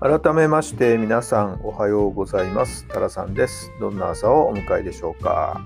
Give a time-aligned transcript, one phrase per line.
[0.00, 2.86] 改めまして皆さんおはようございます。
[2.86, 3.72] タラさんです。
[3.80, 5.60] どんな朝をお迎えでしょうか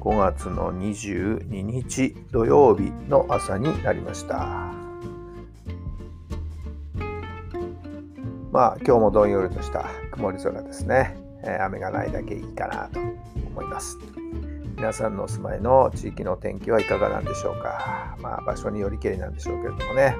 [0.00, 4.72] ？5月の22日土曜日の朝になりました。
[8.50, 11.16] まあ今日もどんよりとした曇り空ですね、
[11.60, 13.98] 雨がないだけいいかなと思います。
[14.74, 18.16] 皆さんのお住まいの地域の天気はいかがなんでしょうか？
[18.20, 20.16] まあ場所によりけりなんでしょうけれどもね。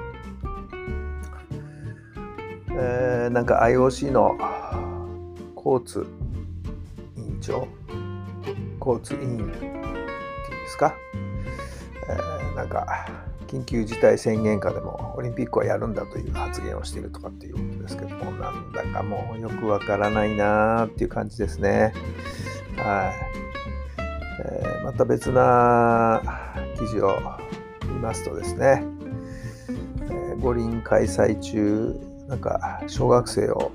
[2.81, 4.37] えー、なんか IOC の
[5.55, 6.07] 交通
[7.17, 7.67] 委員長？
[8.79, 10.95] 交通委員っていうんですか、
[12.09, 12.87] えー、なんか
[13.47, 21.93] 緊急事態宣言下でもオリンピックはやるんだという発言をしているとかっていうことですけどもなんだかもうよくわからないなっていう感じですね。
[22.77, 23.13] はい、
[24.45, 26.21] えー、また別な
[26.77, 27.19] 記事を
[27.83, 28.83] 見ますとですね、
[30.03, 33.71] えー、五輪開催中なんか小学生を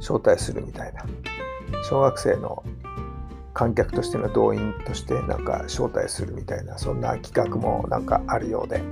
[0.00, 1.04] 招待するみたいな
[1.82, 2.62] 小学生の
[3.54, 8.82] 観客としての動員としてなんか招待するみたいなそんな企画もなんかあるようで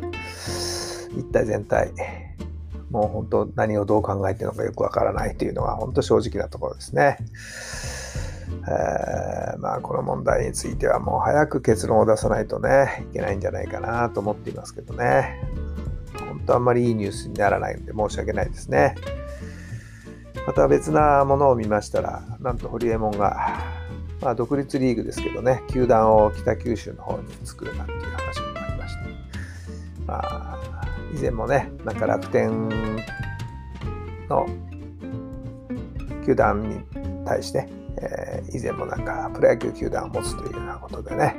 [1.17, 1.93] 一体全体
[2.91, 7.19] もう本当何をどう考えてるのかよくわからないというのが本当正直なところですね。
[8.69, 15.41] え、まあこの問題についてはもう早く結論を出さないとねいけないんじゃないかなと思っていますけどね。
[16.47, 18.95] 本当あんまりいいニュースにならないので申し訳ないですね。
[20.47, 23.59] また別なものを見ましたら、なんとホリエモンが、
[24.21, 29.01] まあ、独立リーグですけどね、球団を北九州の方に作るなんていう話もありまして、
[30.07, 30.59] まあ、
[31.17, 32.69] 以前もね、なんか楽天
[34.29, 34.47] の
[36.25, 36.81] 球団に
[37.27, 37.69] 対して、
[37.99, 41.35] えー、以前もなんかプロ野球球団を持つというようなことでね、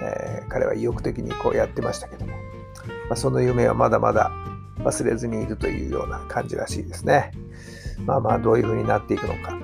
[0.00, 2.32] えー、彼は意欲的にこうやってましたけども、
[3.08, 4.32] まあ、その夢はまだまだ
[4.78, 7.32] 忘れずにいるというような感じらしいですね。
[8.04, 9.56] まあまあどういうふうになっていくのか。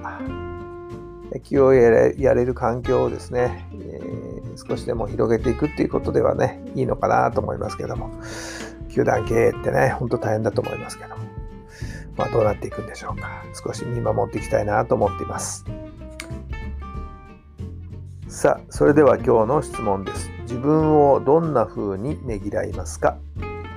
[1.33, 8.11] 野球をやれやれる環境をですね、えー、少しでも広げていくっていうことではね、いいのかなと思いますけども、
[8.91, 11.25] 球団経営ってね、ほんと大変だと思いますけども、
[12.17, 13.43] まあどうなっていくんでしょうか。
[13.55, 15.65] 少し見守っていきたいなと思っています。
[18.29, 20.32] さあ、それでは今日の質問です。
[20.53, 23.17] 自分をどんな風にねぎらいますか？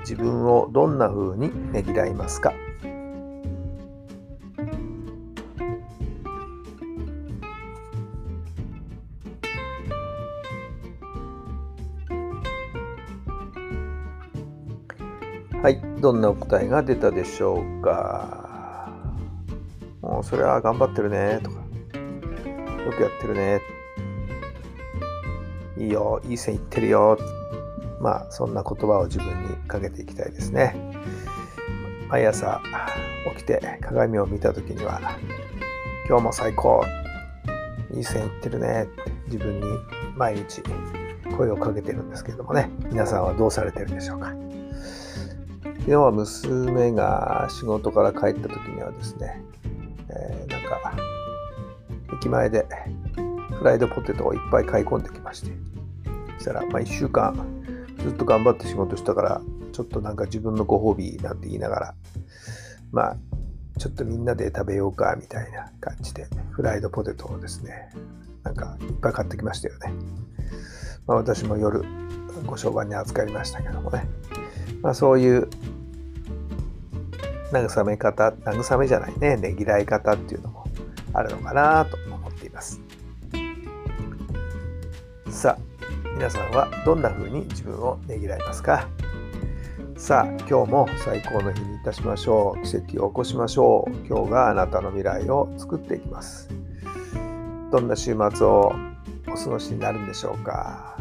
[0.02, 2.52] 自分をどんな風にねぎらいますか？
[15.64, 19.16] はい、どんなお答えが出たでしょうか？
[20.02, 21.56] もうそれは頑張ってるねとか、
[22.84, 23.62] よくやってるね。
[25.78, 27.18] いいよ、いい線いってるよ。
[28.00, 30.76] まあ、そんな言葉を自分にかけていきたいですね。
[32.10, 32.62] 毎朝
[33.36, 35.00] 起きて鏡を見た時には、
[36.08, 36.84] 今日も最高、
[37.94, 39.64] いい線いってるねって自分に
[40.16, 40.62] 毎日
[41.38, 44.34] 声をかけてるんですけれどもね、皆さんはどうされてるでしょうか。
[45.64, 49.44] 昨日は娘が仕事から帰った時にはですね、
[50.10, 50.94] えー、なんか
[52.14, 52.66] 駅前で
[53.60, 55.52] フライドポテトをいっぱい買い込んでして。
[56.38, 57.36] そしたらまあ1週間
[58.00, 59.42] ずっと頑張って仕事したから
[59.72, 61.96] ちょっとなんか自分のご褒美なんて言いながら
[62.92, 63.18] まあ
[63.78, 67.90] ちょっとみんなで食べようかみたいな感じでフライドポテトをですね
[68.44, 69.92] なんかいっぱい買ってきましたよね、
[71.08, 71.84] まあ、私も夜
[72.46, 74.08] ご商売に預かりましたけどもね、
[74.82, 75.50] まあ、そういう
[77.52, 80.68] 慰め方慰めじゃないねねぎらい方っていうのも
[81.14, 82.85] あるのかなと思っています。
[86.16, 88.88] 皆さんはどんな風に自分をねぎらいますか？
[89.98, 92.64] さあ今日も最高の日にいたしましょう。
[92.64, 93.92] 奇跡を起こしましょう。
[94.08, 96.50] 今日があなたの未来を作っていきます。
[97.70, 98.74] どんな週末を
[99.28, 100.98] お過ごしになるんでしょうか？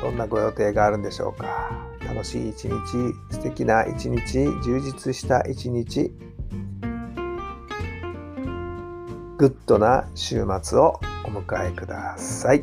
[0.00, 1.72] どんなご予定があるんでしょうか？
[2.06, 2.72] 楽しい一日
[3.32, 6.12] 素敵な一日充実した一日。
[9.38, 12.62] グッドな週末をお迎えください。